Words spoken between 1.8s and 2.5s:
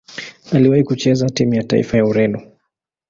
ya Ureno.